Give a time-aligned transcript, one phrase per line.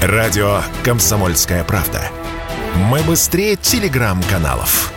[0.00, 2.00] Радио «Комсомольская правда».
[2.88, 4.92] Мы быстрее телеграм-каналов.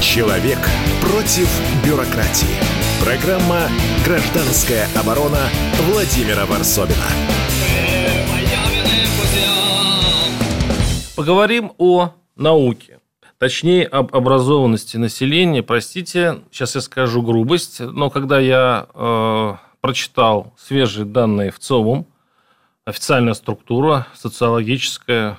[0.00, 0.58] Человек
[1.02, 1.46] против
[1.84, 2.56] бюрократии.
[3.04, 3.68] Программа
[4.06, 5.50] «Гражданская оборона»
[5.92, 6.96] Владимира Варсобина.
[11.14, 12.98] Поговорим о науке.
[13.36, 15.62] Точнее, об образованности населения.
[15.62, 19.54] Простите, сейчас я скажу грубость, но когда я э,
[19.84, 22.06] прочитал свежие данные в ЦОВУМ,
[22.86, 25.38] официальная структура, социологическая,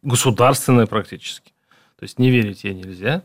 [0.00, 1.52] государственная практически,
[1.98, 3.24] то есть не верить ей нельзя,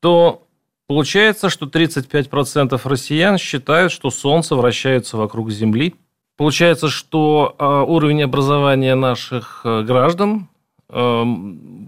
[0.00, 0.46] то
[0.86, 5.94] получается, что 35% россиян считают, что Солнце вращается вокруг Земли.
[6.36, 10.50] Получается, что э, уровень образования наших э, граждан
[10.90, 11.24] э,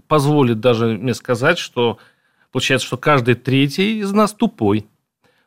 [0.07, 1.99] позволит даже мне сказать, что
[2.51, 4.87] получается, что каждый третий из нас тупой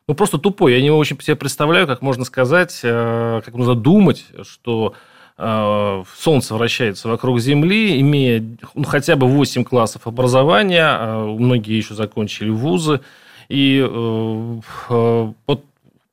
[0.07, 0.73] ну, просто тупой.
[0.73, 4.93] Я не очень себе представляю, как можно сказать, э, как нужно думать, что
[5.37, 8.41] э, Солнце вращается вокруг Земли, имея
[8.73, 13.01] ну, хотя бы 8 классов образования, а многие еще закончили вузы.
[13.49, 14.59] И э,
[14.89, 15.65] вот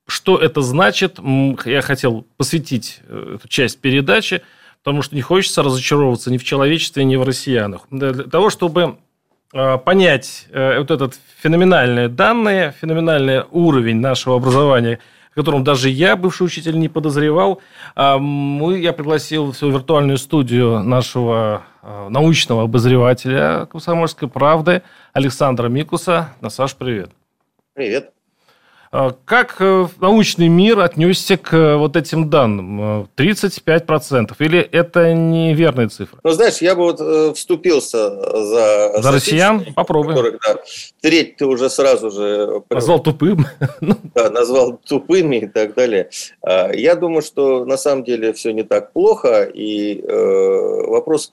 [0.06, 1.18] что это значит,
[1.64, 4.42] я хотел посвятить эту часть передачи,
[4.82, 7.82] потому что не хочется разочаровываться ни в человечестве, ни в россиянах.
[7.90, 8.98] Для того, чтобы
[9.78, 14.98] понять э, вот этот феноменальные данные, феноменальный уровень нашего образования,
[15.32, 17.60] о котором даже я, бывший учитель, не подозревал,
[17.94, 25.68] а, мы, я пригласил в свою виртуальную студию нашего э, научного обозревателя «Комсомольской правды» Александра
[25.68, 26.34] Микуса.
[26.40, 27.10] Насаш, привет.
[27.74, 28.13] Привет.
[28.96, 33.08] А как э, научный мир отнесся к э, вот этим данным?
[33.16, 34.36] 35%?
[34.38, 36.20] Э, Или это неверная цифра?
[36.22, 39.02] Ну, знаешь, я бы вот вступился за...
[39.02, 39.66] За россиян?
[39.74, 40.14] Попробуем.
[40.14, 40.58] Которых, да,
[41.00, 42.62] треть ты уже сразу же...
[42.70, 43.46] Назвал тупым?
[43.80, 43.96] Ну.
[44.14, 46.10] Да, назвал тупыми и так далее.
[46.40, 50.00] А, я думаю, что на самом деле все не так плохо, и
[50.86, 51.32] вопрос...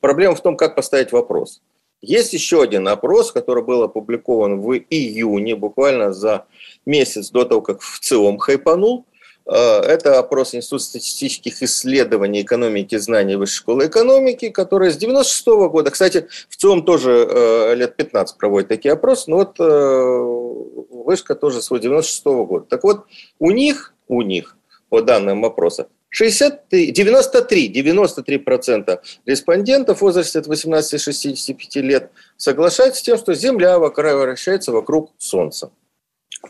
[0.00, 1.60] Проблема в том, как поставить вопрос.
[2.04, 6.44] Есть еще один опрос, который был опубликован в июне, буквально за
[6.84, 9.06] месяц до того, как в ЦИОМ хайпанул.
[9.46, 15.68] Э, это опрос Института статистических исследований экономики знаний Высшей школы экономики, который с 96 -го
[15.70, 21.34] года, кстати, в ЦИОМ тоже э, лет 15 проводит такие опросы, но вот э, Вышка
[21.34, 22.66] тоже свой 96 -го года.
[22.68, 23.04] Так вот,
[23.38, 24.56] у них, у них,
[24.90, 33.00] по данным опроса, 63, 93, 93% респондентов в возрасте от 18 до 65 лет соглашаются
[33.00, 35.70] с тем, что Земля вращается вокруг Солнца.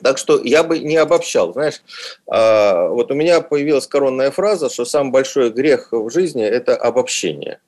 [0.02, 1.54] Так что я бы не обобщал.
[1.54, 1.80] Знаешь,
[2.30, 7.60] а, вот у меня появилась коронная фраза, что самый большой грех в жизни– это обобщение.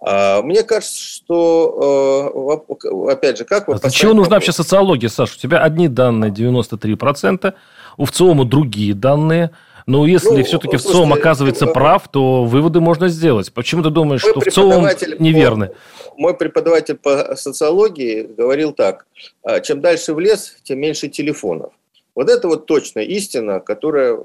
[0.00, 3.68] А, мне кажется, что, э, опять же, как...
[3.68, 5.34] А для чего нужна вообще социология, Саша?
[5.36, 7.54] У тебя одни данные 93%,
[7.96, 9.52] у ВЦИОМа другие данные–
[9.88, 13.50] но если ну, все-таки в ЦОМ оказывается э, прав, то выводы можно сделать.
[13.54, 14.86] Почему ты думаешь, что в ЦОМ
[15.18, 15.70] неверны?
[16.18, 19.06] Мой преподаватель по социологии говорил так.
[19.42, 21.72] «А, чем дальше в лес, тем меньше телефонов.
[22.14, 24.20] Вот это вот точная истина, которая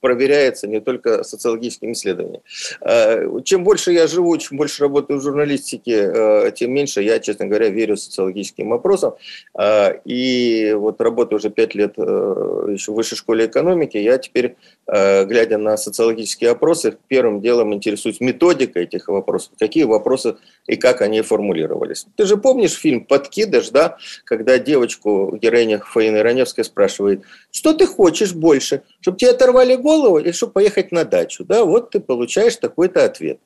[0.00, 2.42] проверяется не только социологическими исследованиями.
[2.80, 7.46] А, чем больше я живу, чем больше работаю в журналистике, а, тем меньше я, честно
[7.46, 9.14] говоря, верю социологическим вопросам.
[9.54, 15.58] А, и вот работаю уже пять лет еще в высшей школе экономики, я теперь, глядя
[15.58, 20.36] на социологические опросы, первым делом интересуюсь методикой этих вопросов, какие вопросы
[20.66, 22.06] и как они формулировались.
[22.16, 27.22] Ты же помнишь фильм «Подкидыш», да, когда девочку, героиня Фаины Раневская спрашивает,
[27.56, 31.42] что ты хочешь больше, чтобы тебе оторвали голову или чтобы поехать на дачу?
[31.42, 33.38] Да, вот ты получаешь такой-то ответ.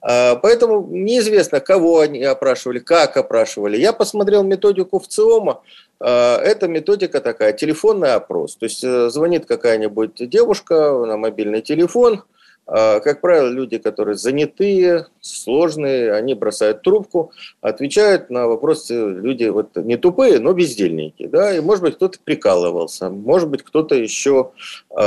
[0.00, 3.76] А, поэтому неизвестно, кого они опрашивали, как опрашивали.
[3.76, 5.62] Я посмотрел методику в ЦИОМа.
[5.98, 8.54] А, это методика такая, телефонный опрос.
[8.54, 12.22] То есть э, звонит какая-нибудь девушка на мобильный телефон,
[12.66, 19.96] как правило, люди, которые занятые, сложные, они бросают трубку, отвечают на вопросы люди вот не
[19.96, 21.26] тупые, но бездельники.
[21.26, 21.54] Да?
[21.54, 24.50] И, может быть, кто-то прикалывался, может быть, кто-то еще
[24.90, 25.02] э,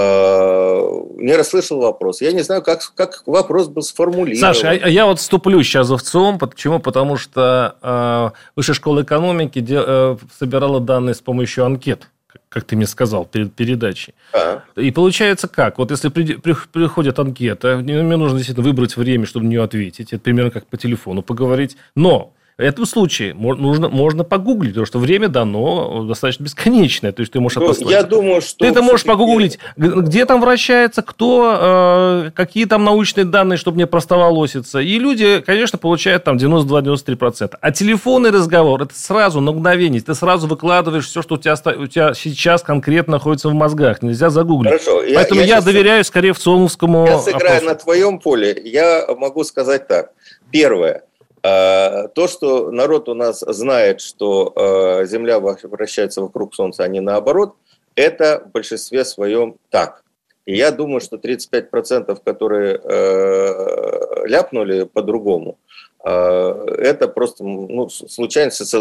[1.17, 2.21] не расслышал вопрос.
[2.21, 4.39] Я не знаю, как, как вопрос был сформулирован.
[4.39, 6.39] Саша, а я вот вступлю сейчас в ЦИОМ.
[6.39, 6.79] Почему?
[6.79, 12.07] Потому что э, Высшая школа экономики де, э, собирала данные с помощью анкет
[12.49, 14.13] как ты мне сказал перед передачей.
[14.33, 14.63] А.
[14.75, 15.77] И получается как?
[15.77, 20.13] Вот если при, при, приходит анкета, мне нужно действительно выбрать время, чтобы на нее ответить.
[20.13, 21.77] Это примерно как по телефону поговорить.
[21.95, 27.13] Но В этом случае нужно, можно погуглить, потому что время дано достаточно бесконечное.
[27.13, 28.65] То есть ты можешь ну, Я думаю, что...
[28.65, 33.87] Ты это можешь погуглить, где там вращается, кто, э, какие там научные данные, чтобы не
[33.87, 34.79] простоволоситься.
[34.79, 37.55] И люди, конечно, получают там 92-93%.
[37.61, 40.01] А телефонный разговор, это сразу, на мгновение.
[40.01, 44.01] Ты сразу выкладываешь все, что у тебя, у тебя сейчас конкретно находится в мозгах.
[44.01, 44.83] Нельзя загуглить.
[44.83, 45.01] Хорошо.
[45.15, 47.65] Поэтому я, я, я доверяю скорее в ЦОМовскому Я сыграю опросу.
[47.67, 48.61] на твоем поле.
[48.65, 50.11] Я могу сказать так.
[50.51, 51.03] Первое.
[51.43, 56.99] А, то, что народ у нас знает, что а, Земля вращается вокруг Солнца, а не
[56.99, 57.55] наоборот,
[57.95, 60.03] это в большинстве своем так.
[60.45, 65.59] И я думаю, что 35%, которые э, ляпнули по-другому,
[66.01, 68.73] это просто ну, случайность,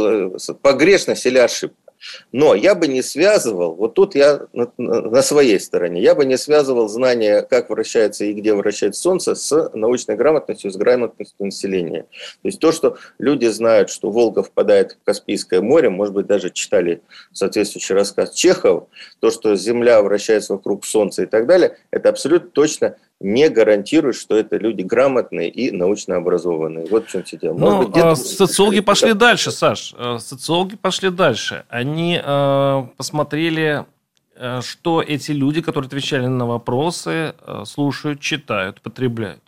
[0.62, 1.87] погрешность или ошибка.
[2.32, 6.36] Но я бы не связывал, вот тут я на, на своей стороне, я бы не
[6.38, 12.02] связывал знания, как вращается и где вращается Солнце, с научной грамотностью, с грамотностью населения.
[12.42, 16.50] То есть то, что люди знают, что Волга впадает в Каспийское море, может быть, даже
[16.50, 17.02] читали
[17.32, 18.88] соответствующий рассказ Чехов,
[19.20, 24.36] то, что Земля вращается вокруг Солнца и так далее, это абсолютно точно не гарантирует, что
[24.36, 26.86] это люди грамотные и научно образованные.
[26.86, 27.54] Вот в чем все дело.
[27.54, 29.94] Может ну, быть, социологи пошли дальше, Саш.
[29.98, 31.64] Э, социологи пошли дальше.
[31.68, 33.86] Они э, посмотрели,
[34.36, 39.42] э, что эти люди, которые отвечали на вопросы, э, слушают, читают, потребляют.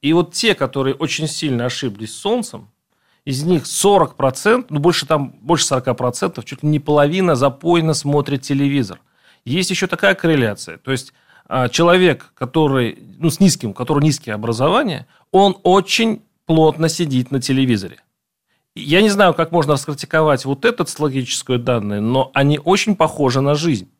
[0.00, 2.68] И вот те, которые очень сильно ошиблись с Солнцем,
[3.26, 9.00] из них 40%, ну больше там, больше 40%, чуть ли не половина запойно смотрит телевизор.
[9.44, 10.78] Есть еще такая корреляция.
[10.78, 11.21] То есть а,
[11.70, 17.98] человек, который, ну, с низким, у которого низкие образования, он очень плотно сидит на телевизоре.
[18.74, 23.54] Я не знаю, как можно раскритиковать вот этот социологическую данные, но они очень похожи на
[23.54, 23.90] жизнь.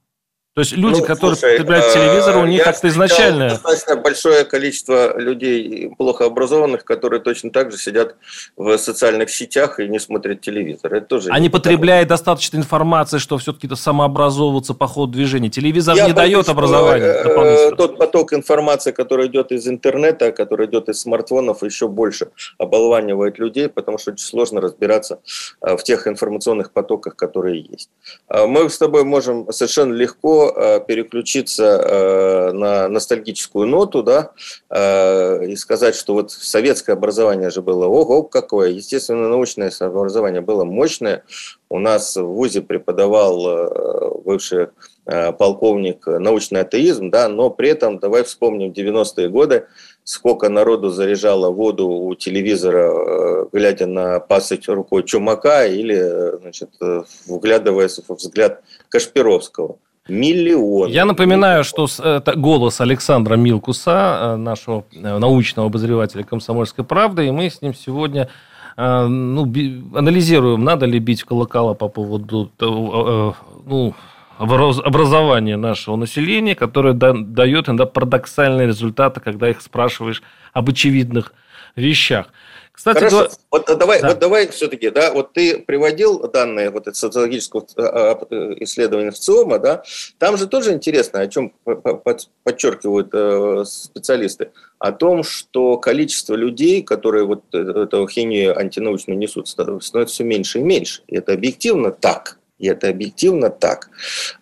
[0.55, 3.49] То есть люди, ну, которые слушай, потребляют телевизор, у них как-то изначально...
[3.49, 8.17] достаточно большое количество людей плохо образованных, которые точно так же сидят
[8.59, 10.93] в социальных сетях и не смотрят телевизор.
[10.93, 15.49] Это тоже Они потребляют достаточно информации, что все-таки самообразовываться по ходу движения.
[15.49, 17.07] Телевизор Я не дает образования.
[17.07, 22.29] Э, тот поток информации, который идет из интернета, который идет из смартфонов, еще больше
[22.59, 25.21] оболванивает людей, потому что очень сложно разбираться
[25.63, 27.89] э, в тех информационных потоках, которые есть.
[28.29, 34.33] Мы с тобой можем совершенно легко Э, переключиться э, на ностальгическую ноту, да,
[34.71, 40.65] э, и сказать, что вот советское образование же было, ого, какое, естественно, научное образование было
[40.65, 41.25] мощное.
[41.69, 44.69] У нас в ВУЗе преподавал бывший
[45.39, 49.67] полковник научный атеизм, да, но при этом, давай вспомним 90-е годы,
[50.05, 56.71] сколько народу заряжало воду у телевизора, глядя на пасыть рукой Чумака или, значит,
[57.27, 59.79] вглядываясь в взгляд Кашпировского
[60.09, 60.91] миллион.
[60.91, 67.31] Я напоминаю, что это голос Александра Милкуса, э, нашего э, научного обозревателя «Комсомольской правды», и
[67.31, 68.29] мы с ним сегодня
[68.77, 69.43] э, ну,
[69.95, 73.95] анализируем, надо ли бить колокола по поводу ну,
[74.39, 80.23] образования нашего населения, которое дает иногда парадоксальные результаты, когда их спрашиваешь
[80.53, 81.33] об очевидных
[81.77, 82.27] вещах.
[82.73, 83.25] Кстати, Хорошо.
[83.25, 83.31] До...
[83.51, 84.09] Вот давай, да.
[84.09, 89.19] вот давай все-таки, да, вот ты приводил данные вот это социологического а, а, исследования в
[89.19, 89.83] ЦИОМа, да,
[90.19, 91.51] там же тоже интересно, о чем
[92.45, 99.49] подчеркивают э, специалисты, о том, что количество людей, которые вот э, эту хинию антинаучную несут,
[99.49, 101.03] становится все меньше и меньше.
[101.09, 102.39] И это объективно так.
[102.63, 103.89] И это объективно так.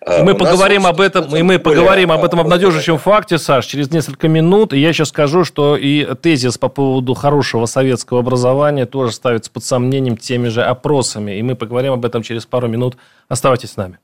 [0.03, 3.65] И а, мы У поговорим об этом, и мы поговорим об этом обнадеживающем факте, Саш,
[3.65, 4.75] через несколько минут.
[4.75, 9.65] И я сейчас скажу, что и тезис по поводу хорошего советского образования тоже ставится под
[9.65, 11.39] сомнением теми же опросами.
[11.39, 12.99] И мы поговорим об этом через пару минут.
[13.29, 13.99] Оставайтесь с нами.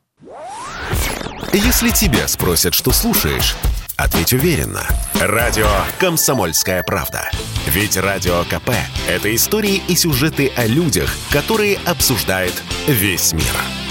[1.52, 3.54] Если тебя спросят, что слушаешь,
[3.98, 4.86] ответь уверенно.
[5.20, 7.28] Радио «Комсомольская правда».
[7.66, 8.70] Ведь Радио КП–
[9.08, 12.54] это истории и сюжеты о людях, которые обсуждает
[12.86, 13.85] весь мир.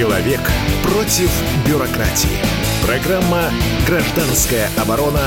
[0.00, 0.40] Человек
[0.82, 1.30] против
[1.68, 2.38] бюрократии.
[2.82, 3.50] Программа
[3.86, 5.20] «Гражданская оборона»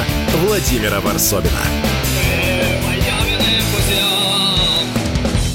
[0.47, 1.61] Владимира Варсобина.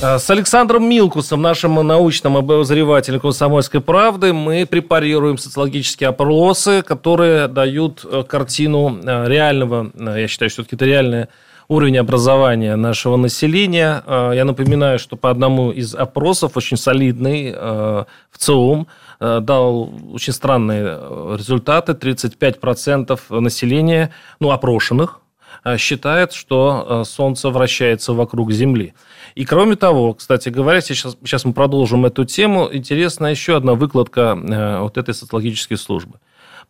[0.00, 8.06] Э, с Александром Милкусом, нашим научным обозревателем «Комсомольской правды», мы препарируем социологические опросы, которые дают
[8.08, 11.28] э, картину э, реального, я считаю, что это реальное
[11.66, 14.02] уровень образования нашего населения.
[14.06, 18.06] Я напоминаю, что по одному из опросов, очень солидный, в
[18.38, 18.86] ЦИОМ,
[19.20, 21.92] дал очень странные результаты.
[21.92, 25.20] 35% населения, ну, опрошенных,
[25.76, 28.94] считает, что Солнце вращается вокруг Земли.
[29.34, 34.36] И кроме того, кстати говоря, сейчас, сейчас мы продолжим эту тему, интересна еще одна выкладка
[34.36, 36.18] э, вот этой социологической службы.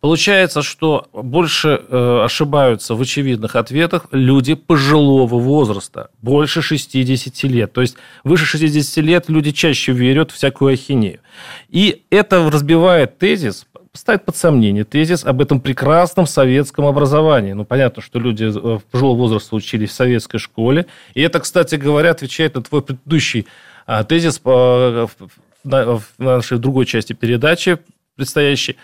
[0.01, 7.73] Получается, что больше э, ошибаются в очевидных ответах люди пожилого возраста, больше 60 лет.
[7.73, 11.19] То есть выше 60 лет люди чаще верят в всякую ахинею.
[11.67, 17.51] И это разбивает тезис, ставит под сомнение тезис об этом прекрасном советском образовании.
[17.51, 20.85] Ну, понятно, что люди в пожилого возраста учились в советской школе.
[21.13, 23.47] И это, кстати говоря, отвечает на твой предыдущий
[23.85, 25.09] а, тезис в
[26.17, 27.79] нашей другой части передачи
[28.19, 28.75] предстоящей,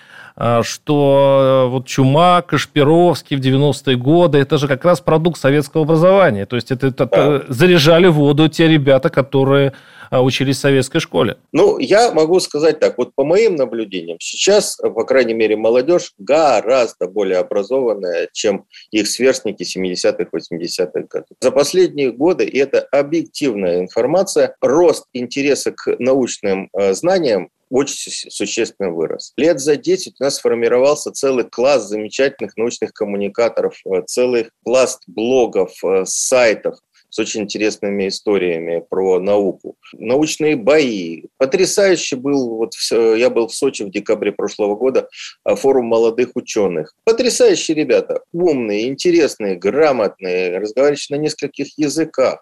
[0.64, 6.46] что э, вот Чума, Кашпировский в 90-е годы, это же как раз продукт советского образования.
[6.46, 7.44] То есть это, это да.
[7.48, 9.74] заряжали воду те ребята, которые
[10.10, 11.38] а, учились в советской школе.
[11.52, 17.08] Ну, я могу сказать так, вот по моим наблюдениям, сейчас, по крайней мере, молодежь гораздо
[17.08, 21.38] более образованная, чем их сверстники 70-х, 80-х годов.
[21.42, 28.90] За последние годы, и это объективная информация, рост интереса к научным э, знаниям очень существенно
[28.92, 29.34] вырос.
[29.36, 35.72] Лет за 10 у нас сформировался целый класс замечательных научных коммуникаторов, э, целый пласт блогов,
[35.84, 36.78] э, сайтов,
[37.10, 39.76] с очень интересными историями про науку.
[39.94, 41.24] Научные бои.
[41.38, 45.08] Потрясающе был, вот я был в Сочи в декабре прошлого года,
[45.46, 46.94] э, форум молодых ученых.
[47.04, 52.42] Потрясающие ребята, умные, интересные, грамотные, разговаривающие на нескольких языках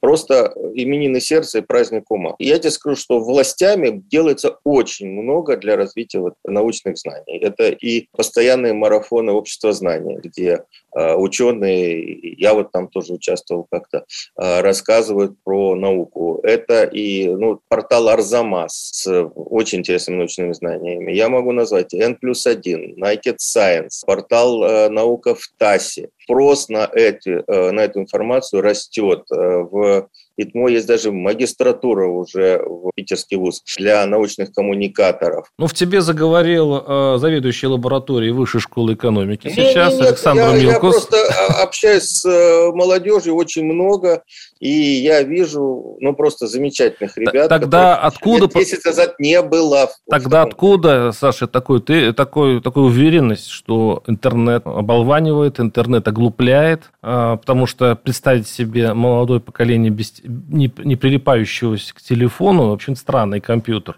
[0.00, 2.34] просто именины сердца и праздник ума.
[2.38, 7.38] Я тебе скажу, что властями делается очень много для развития вот научных знаний.
[7.38, 10.64] Это и постоянные марафоны общества знания, где
[10.96, 14.04] э, ученые, я вот там тоже участвовал как-то,
[14.40, 16.40] э, рассказывают про науку.
[16.42, 21.12] Это и ну, портал Арзамас с очень интересными научными знаниями.
[21.12, 26.88] Я могу назвать N плюс 1, Naked Science, портал э, Наука в ТАСе, спрос на,
[26.92, 29.24] эти, э, на эту информацию растет.
[29.32, 30.08] Э, в
[30.42, 35.50] ИТМО есть даже магистратура уже в питерский вуз для научных коммуникаторов.
[35.58, 40.52] Ну, в тебе заговорил э, заведующий лабораторией Высшей школы экономики сейчас, нет, нет, Александр я,
[40.52, 40.72] Милкус.
[40.72, 44.22] Я просто общаюсь с э, молодежью очень много,
[44.58, 47.48] и я вижу, ну, просто замечательных ребят.
[47.48, 48.48] Тогда откуда...
[48.48, 49.90] 10 назад не было.
[50.08, 57.66] Тогда откуда, Саша, такой, ты, такой, такой уверенность, что интернет оболванивает, интернет оглупляет, э, потому
[57.66, 63.96] что представить себе молодое поколение без не, не прилипающегося к телефону, в общем, странный компьютер.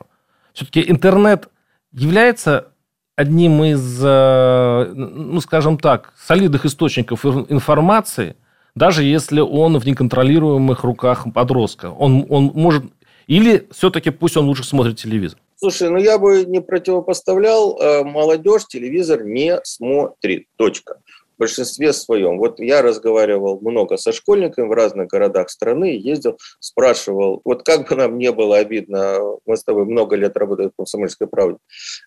[0.52, 1.48] Все-таки интернет
[1.92, 2.68] является
[3.16, 8.36] одним из, э, ну, скажем так, солидных источников информации,
[8.74, 11.90] даже если он в неконтролируемых руках подростка.
[11.90, 12.84] Он, он может...
[13.26, 15.38] Или все-таки пусть он лучше смотрит телевизор.
[15.56, 20.96] Слушай, ну я бы не противопоставлял, э, молодежь телевизор не смотрит, точка
[21.42, 22.38] большинстве своем.
[22.38, 27.96] Вот я разговаривал много со школьниками в разных городах страны, ездил, спрашивал, вот как бы
[27.96, 31.58] нам не было обидно, мы с тобой много лет работаем в «Комсомольской правде»,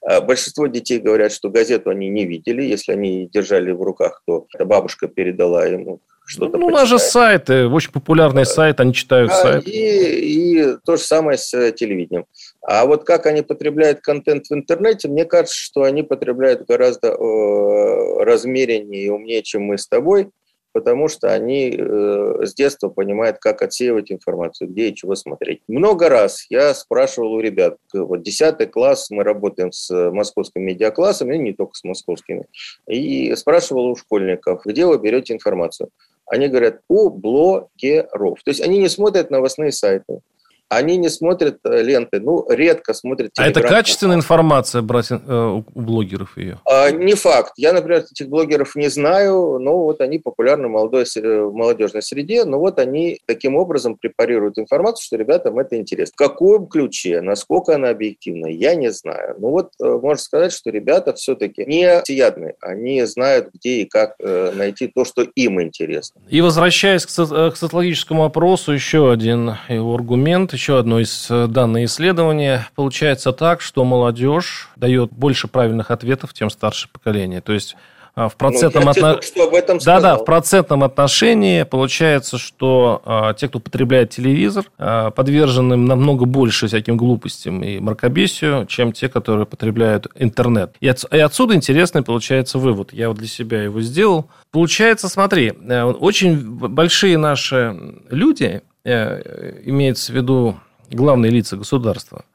[0.01, 4.47] а большинство детей говорят, что газету они не видели, если они держали в руках, то
[4.57, 9.35] бабушка передала ему что-то Ну, у нас же сайты, очень популярный сайт, они читают а,
[9.35, 9.67] сайт.
[9.67, 12.25] И, и то же самое с э, телевидением.
[12.67, 18.23] А вот как они потребляют контент в интернете, мне кажется, что они потребляют гораздо э,
[18.23, 20.31] размереннее и умнее, чем мы с тобой,
[20.71, 25.61] потому что они э, с детства понимают, как отсеивать информацию, где и чего смотреть.
[25.67, 31.37] Много раз я спрашивал у ребят, вот 10 класс, мы работаем с московским медиаклассом, и
[31.37, 32.47] не только с московскими,
[32.89, 35.89] и спрашивал у школьников, где вы берете информацию
[36.27, 38.41] они говорят у блогеров.
[38.43, 40.21] То есть они не смотрят новостные сайты,
[40.69, 45.63] они не смотрят э, ленты, ну, редко смотрят А это качественная информация брать э, у
[45.79, 46.59] блогеров ее?
[46.65, 47.53] А, не факт.
[47.57, 52.45] Я, например, этих блогеров не знаю, но вот они популярны в, молодой, в молодежной среде,
[52.45, 56.13] но вот они таким образом препарируют информацию, что ребятам это интересно.
[56.13, 59.35] В каком ключе, насколько она объективна, я не знаю.
[59.39, 64.15] Ну вот э, можно сказать, что ребята все-таки не всеядны, они знают, где и как
[64.19, 66.21] найти то, что им интересно.
[66.29, 72.67] И возвращаясь к социологическому опросу, еще один его аргумент еще одно из э, данных исследования.
[72.75, 77.41] Получается так, что молодежь дает больше правильных ответов, чем старшее поколение.
[77.41, 77.75] То есть
[78.15, 79.85] а, в процентном ну, отношении.
[79.85, 86.25] Да, да, в процентном отношении получается, что а, те, кто потребляет телевизор, а, подвержены намного
[86.25, 90.73] больше всяким глупостям и мракобесию, чем те, которые потребляют интернет.
[90.79, 92.93] И, от, и отсюда интересный получается вывод.
[92.93, 94.29] Я вот для себя его сделал.
[94.51, 97.77] Получается, смотри, э, очень большие наши
[98.09, 100.59] люди, Э, имеется в виду
[100.91, 102.25] главные лица государства,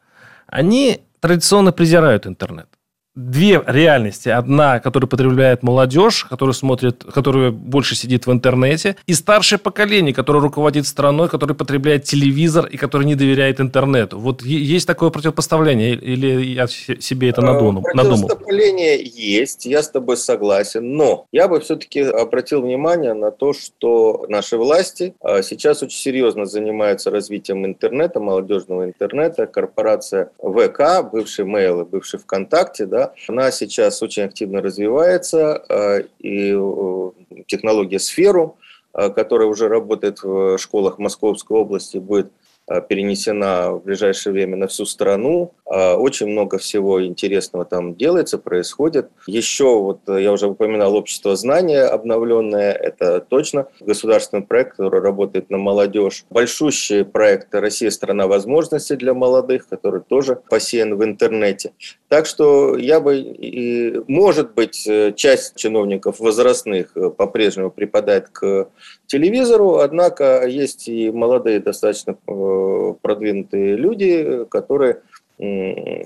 [0.46, 2.68] они традиционно презирают интернет.
[3.14, 4.28] Две реальности.
[4.28, 10.40] Одна, которую потребляет молодежь, которая смотрит, которая больше сидит в интернете, и старшее поколение, которое
[10.40, 14.18] руководит страной, которое потребляет телевизор и которое не доверяет интернету.
[14.18, 17.82] Вот есть такое противопоставление, или я себе это надумал?
[17.82, 24.26] Противопоставление есть, я с тобой согласен, но я бы все-таки обратил внимание на то, что
[24.28, 29.46] наши власти а, сейчас очень серьезно занимаются развитием интернета, молодежного интернета.
[29.46, 36.52] Корпорация ВК, бывший Mail и бывший ВКонтакте, да, она сейчас очень активно развивается, э, и
[36.54, 37.10] э,
[37.46, 38.58] технология Сферу,
[38.94, 42.32] э, которая уже работает в школах Московской области, будет
[42.80, 45.52] перенесена в ближайшее время на всю страну.
[45.70, 49.08] Э, очень много всего интересного там делается, происходит.
[49.26, 55.50] Еще, вот э, я уже упоминал, общество знания обновленное, это точно государственный проект, который работает
[55.50, 56.24] на молодежь.
[56.30, 61.72] Большущий проект «Россия– страна возможностей для молодых», который тоже посеян в интернете.
[62.08, 68.68] Так что я бы, и, может быть, часть чиновников возрастных по-прежнему припадает к
[69.06, 72.59] телевизору, однако есть и молодые достаточно э,
[73.02, 74.98] продвинутые люди, которые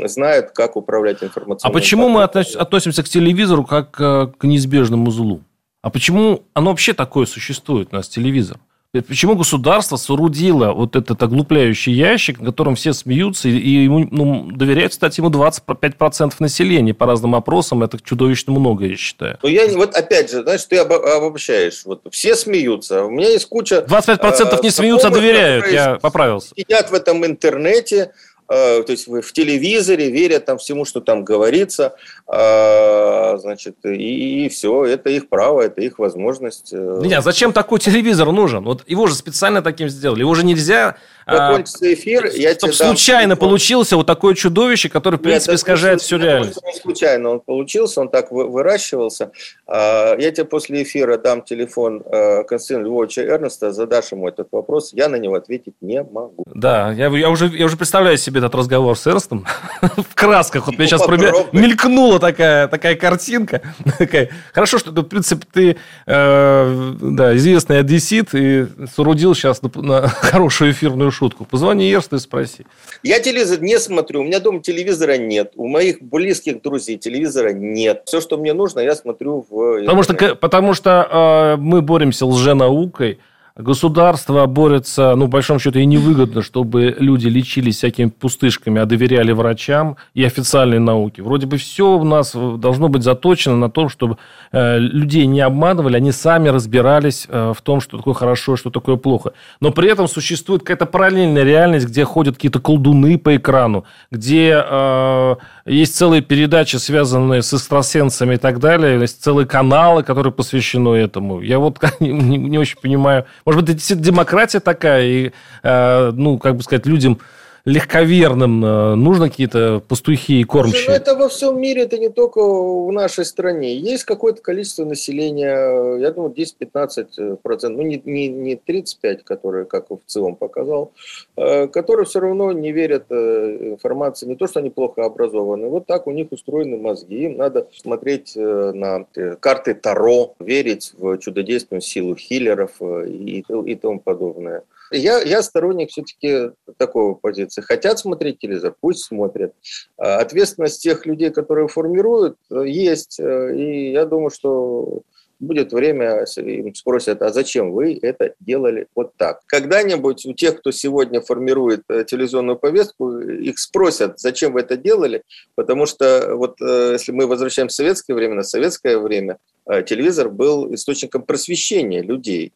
[0.07, 1.69] знают, как управлять информацией.
[1.69, 5.41] А почему мы относимся к телевизору как э, к неизбежному злу?
[5.83, 8.59] А почему оно вообще такое существует, у нас телевизор?
[9.03, 14.93] Почему государство соорудило вот этот оглупляющий ящик, на котором все смеются, и ему ну, доверяют,
[14.93, 19.39] кстати, ему 25% населения по разным опросам, это чудовищно много, я считаю.
[19.43, 21.83] Ну, я вот опять же, знаешь, ты обобщаешь.
[21.85, 23.85] Вот все смеются, у меня есть куча...
[23.89, 26.55] 25% не смеются, а доверяют, я поправился.
[26.57, 31.95] Сидят в этом интернете, Э, то есть в телевизоре, верят там всему, что там говорится,
[32.27, 36.73] а, значит, и, и все, это их право, это их возможность.
[36.73, 36.99] Э.
[37.01, 38.65] Нет, а зачем такой телевизор нужен?
[38.65, 40.97] Вот его же специально таким сделали, его же нельзя...
[41.27, 43.39] Закончится эфир, я тебе случайно дам...
[43.39, 46.59] получился вот такое чудовище, которое, в принципе, Нет, искажает всю реальность.
[46.65, 49.33] Не случайно он получился, он так выращивался.
[49.67, 54.93] А, я тебе после эфира дам телефон э, Константина Львовича Эрнеста, задашь ему этот вопрос,
[54.93, 56.45] я на него ответить не могу.
[56.47, 59.47] Да, я, я, уже, я уже представляю себе этот разговор с Эрнстом
[59.83, 60.67] в красках.
[60.67, 61.07] Вот мне сейчас
[61.53, 63.63] мелькнула такая, такая картинка.
[64.53, 65.77] Хорошо, что, в принципе, ты
[66.07, 71.45] э, да, известный одессит и соорудил сейчас на хорошую эфирную шутку.
[71.45, 72.67] Позвони Эрсту и спроси.
[73.03, 74.21] Я телевизор не смотрю.
[74.21, 75.53] У меня дома телевизора нет.
[75.57, 78.03] У моих близких друзей телевизора нет.
[78.07, 79.81] Все, что мне нужно, я смотрю в...
[79.81, 83.19] Потому что, потому что э, мы боремся лженаукой,
[83.57, 89.31] Государство борется, ну, в большом счету, и невыгодно, чтобы люди лечились всякими пустышками, а доверяли
[89.31, 91.23] врачам и официальной науке.
[91.23, 94.19] Вроде бы все у нас должно быть заточено на том, чтобы
[94.51, 98.97] э, людей не обманывали, они сами разбирались э, в том, что такое хорошо, что такое
[98.97, 99.35] плохо.
[99.61, 105.37] Но при этом существует какая-то параллельная реальность, где ходят какие-то колдуны по экрану, где э,
[105.67, 111.41] есть целые передачи, связанные с экстрасенсами и так далее, есть целые каналы, которые посвящены этому.
[111.41, 116.57] Я вот не, не очень понимаю, может быть, это демократия такая, и, э, ну, как
[116.57, 117.19] бы сказать, людям
[117.65, 120.85] легковерным э, нужно какие-то пастухи и кормчие?
[120.89, 123.75] Ну, это во всем мире, это не только в нашей стране.
[123.75, 130.01] Есть какое-то количество населения, я думаю, 10-15%, ну не, не, не 35, которые, как в
[130.07, 130.93] целом показал,
[131.37, 136.07] э, которые все равно не верят информации, не то, что они плохо образованы, вот так
[136.07, 139.07] у них устроены мозги, им надо смотреть на
[139.41, 144.65] карты Таро, верить в чудодейственную силу хиллеров и, и тому подобное.
[144.97, 147.63] Я, я сторонник все-таки такой позиции.
[147.63, 149.55] Хотят смотреть телевизор, пусть смотрят.
[149.97, 153.19] А, ответственность тех людей, которые формируют, есть.
[153.21, 155.03] И я думаю, что
[155.45, 159.41] будет время, им спросят, а зачем вы это делали вот так?
[159.47, 165.23] Когда-нибудь у тех, кто сегодня формирует э, телевизионную повестку, их спросят, зачем вы это делали,
[165.55, 170.31] потому что вот э, если мы возвращаемся в советское время, на советское время э, телевизор
[170.31, 172.53] был источником просвещения людей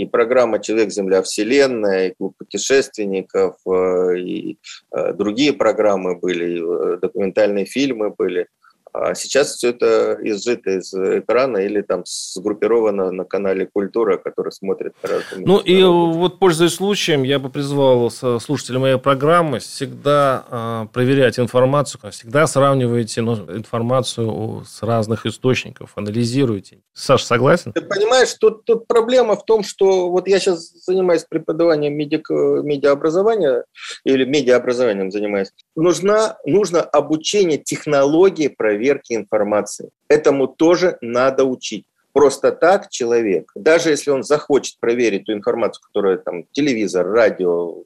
[0.00, 4.58] и программа «Человек, Земля, Вселенная», и клуб путешественников, э, и
[4.92, 8.46] э, другие программы были, э, документальные фильмы были.
[8.92, 14.94] А сейчас все это изжито из экрана или там сгруппировано на канале «Культура», который смотрит
[15.02, 21.38] разными Ну и вот, пользуясь случаем, я бы призвал слушателей моей программы всегда э, проверять
[21.38, 26.78] информацию, всегда сравнивайте ну, информацию с разных источников, анализируйте.
[26.92, 27.72] Саша, согласен?
[27.72, 33.64] Ты понимаешь, тут, тут проблема в том, что вот я сейчас занимаюсь преподаванием медик, медиаобразования
[34.04, 35.50] или медиаобразованием занимаюсь.
[35.76, 39.90] Нужна, нужно обучение технологии проверки проверки информации.
[40.08, 41.84] Этому тоже надо учить.
[42.12, 47.84] Просто так человек, даже если он захочет проверить ту информацию, которая там телевизор, радио,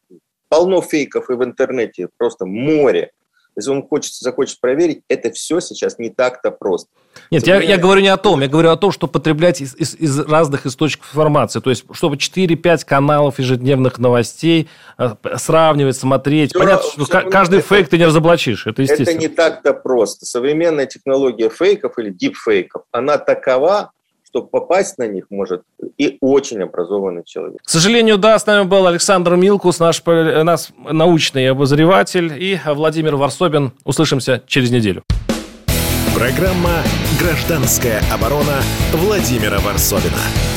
[0.49, 3.11] полно фейков и в интернете, просто море.
[3.57, 6.89] Если он хочет, захочет проверить, это все сейчас не так-то просто.
[7.31, 9.95] Нет, я, я говорю не о том, я говорю о том, что потреблять из, из,
[9.95, 11.61] из разных источников информации.
[11.61, 16.51] То есть, чтобы 4-5 каналов ежедневных новостей э, сравнивать, смотреть.
[16.51, 18.67] Все, Понятно, что все каждый это, фейк ты не разоблачишь.
[18.67, 19.11] Это естественно.
[19.11, 20.27] Это не так-то просто.
[20.27, 23.93] Современная технология фейков или дипфейков, она такова,
[24.35, 25.63] что попасть на них может
[25.97, 27.63] и очень образованный человек.
[27.63, 33.73] К сожалению, да, с нами был Александр Милкус, наш, наш научный обозреватель, и Владимир Варсобин.
[33.85, 35.05] Услышимся через неделю.
[36.17, 36.83] Программа
[37.21, 38.61] «Гражданская оборона»
[38.93, 40.54] Владимира Варсобина.